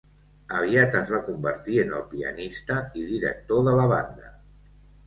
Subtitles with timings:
[0.59, 4.35] Aviat es va convertir en el pianista i director de la banda.